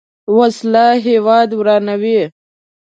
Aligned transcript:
وسله 0.37 0.85
هیواد 1.07 1.49
ورانوي 1.59 2.21